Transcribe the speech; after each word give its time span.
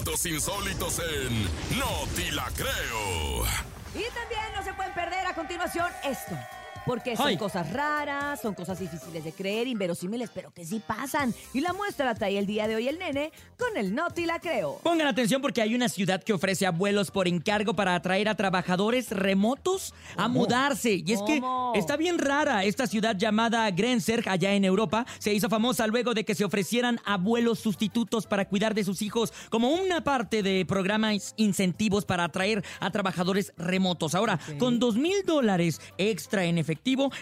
datos 0.00 0.24
insólitos 0.24 0.98
en 0.98 1.42
No 1.78 2.06
Ti 2.16 2.30
La 2.30 2.48
Creo. 2.56 3.44
Y 3.94 4.04
también 4.14 4.50
no 4.56 4.62
se 4.64 4.72
pueden 4.72 4.94
perder 4.94 5.26
a 5.26 5.34
continuación 5.34 5.88
esto. 6.02 6.34
Porque 6.86 7.16
son 7.16 7.28
Ay. 7.28 7.36
cosas 7.36 7.72
raras, 7.72 8.40
son 8.40 8.54
cosas 8.54 8.78
difíciles 8.78 9.22
de 9.24 9.32
creer, 9.32 9.66
inverosímiles, 9.66 10.30
pero 10.34 10.50
que 10.50 10.64
sí 10.64 10.80
pasan. 10.84 11.34
Y 11.52 11.60
la 11.60 11.72
muestra 11.72 12.06
la 12.06 12.14
trae 12.14 12.38
el 12.38 12.46
día 12.46 12.66
de 12.66 12.76
hoy 12.76 12.88
el 12.88 12.98
nene 12.98 13.32
con 13.58 13.76
el 13.76 13.94
Noti 13.94 14.24
la 14.26 14.38
creo. 14.40 14.78
Pongan 14.82 15.06
atención 15.06 15.42
porque 15.42 15.62
hay 15.62 15.74
una 15.74 15.88
ciudad 15.88 16.22
que 16.22 16.32
ofrece 16.32 16.66
abuelos 16.66 17.10
por 17.10 17.28
encargo 17.28 17.74
para 17.74 17.94
atraer 17.94 18.28
a 18.28 18.34
trabajadores 18.34 19.10
remotos 19.10 19.94
a 20.16 20.28
mudarse. 20.28 21.02
Y 21.04 21.12
es 21.12 21.20
¿Cómo? 21.20 21.72
que 21.72 21.78
está 21.78 21.96
bien 21.96 22.18
rara. 22.18 22.64
Esta 22.64 22.86
ciudad 22.86 23.16
llamada 23.16 23.70
Grenzer, 23.70 24.26
allá 24.28 24.54
en 24.54 24.64
Europa, 24.64 25.06
se 25.18 25.32
hizo 25.34 25.48
famosa 25.48 25.86
luego 25.86 26.14
de 26.14 26.24
que 26.24 26.34
se 26.34 26.44
ofrecieran 26.44 27.00
abuelos 27.04 27.58
sustitutos 27.58 28.26
para 28.26 28.46
cuidar 28.48 28.74
de 28.74 28.84
sus 28.84 29.02
hijos 29.02 29.32
como 29.50 29.70
una 29.70 30.02
parte 30.02 30.42
de 30.42 30.64
programas 30.64 31.34
incentivos 31.36 32.04
para 32.04 32.24
atraer 32.24 32.64
a 32.80 32.90
trabajadores 32.90 33.52
remotos. 33.56 34.14
Ahora, 34.14 34.38
con 34.58 34.78
dos 34.78 34.96
mil 34.96 35.24
dólares 35.24 35.80
extra 35.98 36.44
en 36.44 36.58
efectivo, 36.58 36.69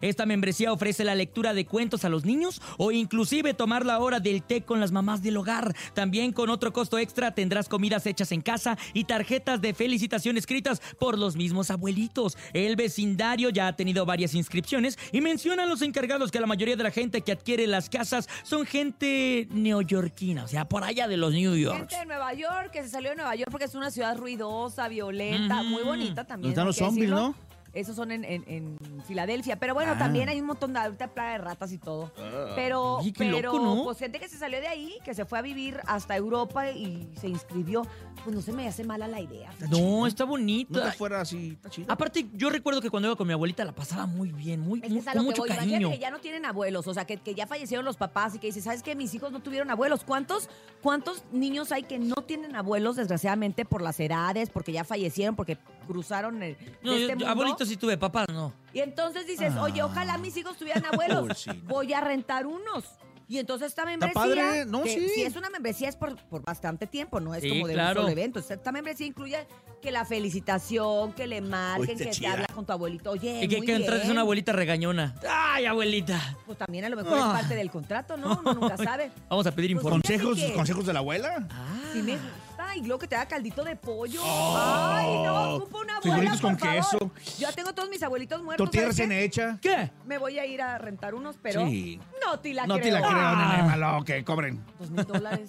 esta 0.00 0.26
membresía 0.26 0.72
ofrece 0.72 1.04
la 1.04 1.14
lectura 1.14 1.54
de 1.54 1.66
cuentos 1.66 2.04
a 2.04 2.08
los 2.08 2.24
niños 2.24 2.60
o 2.78 2.92
inclusive 2.92 3.54
tomar 3.54 3.84
la 3.84 3.98
hora 3.98 4.20
del 4.20 4.42
té 4.42 4.62
con 4.62 4.80
las 4.80 4.92
mamás 4.92 5.22
del 5.22 5.36
hogar. 5.36 5.74
También 5.94 6.32
con 6.32 6.50
otro 6.50 6.72
costo 6.72 6.98
extra 6.98 7.34
tendrás 7.34 7.68
comidas 7.68 8.06
hechas 8.06 8.32
en 8.32 8.42
casa 8.42 8.78
y 8.94 9.04
tarjetas 9.04 9.60
de 9.60 9.74
felicitación 9.74 10.36
escritas 10.36 10.80
por 10.98 11.18
los 11.18 11.36
mismos 11.36 11.70
abuelitos. 11.70 12.36
El 12.52 12.76
vecindario 12.76 13.50
ya 13.50 13.68
ha 13.68 13.76
tenido 13.76 14.06
varias 14.06 14.34
inscripciones 14.34 14.98
y 15.12 15.20
mencionan 15.20 15.68
los 15.68 15.82
encargados 15.82 16.30
que 16.30 16.40
la 16.40 16.46
mayoría 16.46 16.76
de 16.76 16.84
la 16.84 16.90
gente 16.90 17.20
que 17.22 17.32
adquiere 17.32 17.66
las 17.66 17.88
casas 17.88 18.28
son 18.42 18.66
gente 18.66 19.48
neoyorquina, 19.50 20.44
o 20.44 20.48
sea, 20.48 20.68
por 20.68 20.84
allá 20.84 21.08
de 21.08 21.16
los 21.16 21.32
New 21.32 21.56
York. 21.56 21.78
Gente 21.78 21.96
de 21.96 22.06
Nueva 22.06 22.34
York 22.34 22.70
que 22.72 22.82
se 22.82 22.88
salió 22.88 23.10
de 23.10 23.16
Nueva 23.16 23.34
York 23.34 23.50
porque 23.50 23.66
es 23.66 23.74
una 23.74 23.90
ciudad 23.90 24.16
ruidosa, 24.16 24.88
violenta, 24.88 25.62
muy 25.62 25.82
bonita 25.82 26.24
también. 26.24 26.52
Están 26.52 26.66
los 26.66 26.76
zombies, 26.76 27.10
decirlo. 27.10 27.28
¿no? 27.28 27.45
Esos 27.72 27.96
son 27.96 28.10
en, 28.12 28.24
en- 28.24 28.44
en 28.46 28.78
Filadelfia. 29.06 29.56
Pero 29.58 29.74
bueno, 29.74 29.92
Ah. 29.94 29.98
también 29.98 30.28
hay 30.28 30.40
un 30.40 30.46
montón 30.46 30.72
de 30.72 30.78
ahorita 30.80 31.08
plaga 31.08 31.32
de 31.32 31.38
ratas 31.38 31.72
y 31.72 31.78
todo. 31.78 32.10
Pero, 32.54 32.96
Oye, 32.98 33.12
qué 33.12 33.30
pero 33.32 33.52
loco, 33.52 33.64
¿no? 33.76 33.84
pues 33.84 33.98
gente 33.98 34.18
que 34.18 34.28
se 34.28 34.38
salió 34.38 34.60
de 34.60 34.68
ahí, 34.68 34.94
que 35.04 35.14
se 35.14 35.24
fue 35.24 35.38
a 35.38 35.42
vivir 35.42 35.78
hasta 35.86 36.16
Europa 36.16 36.70
y 36.70 37.08
se 37.20 37.28
inscribió. 37.28 37.82
Pues 38.24 38.34
no 38.34 38.42
se 38.42 38.52
me 38.52 38.66
hace 38.66 38.82
mala 38.82 39.06
la 39.06 39.20
idea. 39.20 39.50
No, 39.70 40.06
está 40.06 40.24
No 40.24 40.30
bonita. 40.30 40.90
te 40.90 40.96
fuera 40.96 41.20
así, 41.20 41.50
está 41.52 41.70
chido. 41.70 41.92
Aparte, 41.92 42.26
yo 42.34 42.50
recuerdo 42.50 42.80
que 42.80 42.90
cuando 42.90 43.08
iba 43.08 43.16
con 43.16 43.26
mi 43.26 43.32
abuelita 43.32 43.64
la 43.64 43.72
pasaba 43.72 44.06
muy 44.06 44.32
bien, 44.32 44.60
muy, 44.60 44.80
Es 44.80 44.84
que 44.84 44.88
muy- 44.90 44.98
es 44.98 45.06
a 45.06 45.12
con 45.12 45.18
lo 45.18 45.22
que 45.22 45.26
mucho 45.30 45.42
voy. 45.42 45.50
Imagínate 45.50 45.72
cariño. 45.72 45.90
que 45.90 45.98
ya 45.98 46.10
no 46.10 46.18
tienen 46.18 46.44
abuelos, 46.44 46.86
o 46.88 46.94
sea, 46.94 47.04
que, 47.06 47.18
que 47.18 47.34
ya 47.34 47.46
fallecieron 47.46 47.84
los 47.84 47.96
papás 47.96 48.34
y 48.34 48.38
que 48.38 48.48
dices, 48.48 48.64
¿sabes 48.64 48.82
qué? 48.82 48.96
Mis 48.96 49.14
hijos 49.14 49.30
no 49.30 49.40
tuvieron 49.40 49.70
abuelos. 49.70 50.02
¿Cuántos, 50.04 50.48
¿Cuántos 50.82 51.24
niños 51.32 51.70
hay 51.70 51.84
que 51.84 51.98
no 52.00 52.16
tienen 52.16 52.56
abuelos, 52.56 52.96
desgraciadamente, 52.96 53.64
por 53.64 53.80
las 53.82 54.00
edades, 54.00 54.50
porque 54.50 54.72
ya 54.72 54.82
fallecieron, 54.84 55.36
porque 55.36 55.56
cruzaron 55.86 56.42
el, 56.42 56.56
de 56.56 56.72
No, 56.82 56.90
yo- 56.92 56.96
este 56.98 57.06
yo- 57.12 57.26
mundo? 57.26 57.26
Sí 57.66 57.76
tuve, 57.76 57.96
papá 57.98 58.24
no. 58.32 58.52
Y 58.72 58.80
entonces 58.80 59.26
dices, 59.26 59.52
Ah. 59.56 59.62
oye, 59.62 59.82
ojalá 59.82 60.18
mis 60.18 60.36
hijos 60.36 60.56
tuvieran 60.56 60.84
abuelos. 60.92 61.46
Voy 61.64 61.92
a 61.92 62.00
rentar 62.00 62.46
unos. 62.46 62.84
Y 63.28 63.38
entonces 63.38 63.66
esta 63.68 63.84
membresía, 63.84 64.14
padre, 64.14 64.66
no, 64.66 64.84
que 64.84 64.90
sí. 64.94 65.08
si 65.08 65.22
es 65.22 65.34
una 65.34 65.50
membresía 65.50 65.88
es 65.88 65.96
por, 65.96 66.14
por 66.28 66.42
bastante 66.44 66.86
tiempo, 66.86 67.18
no 67.18 67.34
es 67.34 67.42
Sí, 67.42 67.48
como 67.48 67.66
de 67.66 67.74
claro. 67.74 68.02
un 68.02 68.06
solo 68.06 68.12
evento. 68.12 68.38
Esta 68.38 68.70
membresía 68.70 69.04
incluye 69.04 69.48
que 69.82 69.90
la 69.90 70.04
felicitación, 70.04 71.12
que 71.12 71.26
le 71.26 71.40
marquen, 71.40 71.98
que 71.98 72.04
te 72.04 72.10
chida. 72.10 72.34
habla 72.34 72.46
con 72.54 72.64
tu 72.64 72.72
abuelito. 72.72 73.10
Oye, 73.10 73.42
y 73.42 73.48
que, 73.48 73.56
muy 73.56 73.66
que 73.66 73.74
entras 73.74 74.04
es 74.04 74.10
una 74.10 74.20
abuelita 74.20 74.52
regañona. 74.52 75.16
¡Ay, 75.28 75.66
abuelita! 75.66 76.20
Pues 76.46 76.56
también 76.56 76.84
a 76.84 76.88
lo 76.88 76.94
mejor 76.96 77.18
Ah. 77.20 77.32
es 77.34 77.40
parte 77.40 77.56
del 77.56 77.68
contrato, 77.68 78.16
¿no? 78.16 78.38
Uno 78.44 78.54
nunca 78.54 78.76
sabe. 78.96 79.10
Vamos 79.28 79.44
a 79.46 79.50
pedir 79.52 79.72
Pues 79.74 79.84
informe. 79.84 80.02
fíjate 80.06 80.22
¿Consejos, 80.22 80.48
que- 80.50 80.54
consejos 80.56 80.86
de 80.86 80.92
la 80.92 80.98
abuela? 81.00 81.48
Sí 81.92 82.02
me 82.02 82.12
gusta. 82.12 82.76
Y 82.76 82.80
luego 82.82 82.98
que 82.98 83.08
te 83.08 83.16
haga 83.16 83.26
caldito 83.26 83.64
de 83.64 83.74
pollo. 83.74 84.20
Oh. 84.22 84.56
Ay, 84.56 85.06
no, 85.24 85.54
ocupo 85.56 85.78
una 85.80 85.95
por 86.10 86.40
con 86.40 86.58
favor. 86.58 86.74
queso. 86.76 87.10
Ya 87.38 87.52
tengo 87.52 87.72
todos 87.74 87.88
mis 87.88 88.02
abuelitos 88.02 88.42
muertos. 88.42 88.64
Tortilla 88.64 88.86
recién 88.86 89.12
hecha. 89.12 89.58
¿Qué? 89.60 89.90
Me 90.04 90.18
voy 90.18 90.38
a 90.38 90.46
ir 90.46 90.62
a 90.62 90.78
rentar 90.78 91.14
unos, 91.14 91.36
pero 91.42 91.66
Sí. 91.66 92.00
no 92.24 92.38
te 92.40 92.54
la 92.54 92.66
No 92.66 92.74
creo. 92.74 92.84
te 92.84 92.90
la 92.92 92.98
creo, 93.08 93.18
Ah. 93.20 93.52
nene 93.56 93.68
malo, 93.68 94.04
que 94.04 94.24
cobren. 94.24 94.64
Dos 94.78 94.90
mil 94.90 95.04
dólares. 95.04 95.48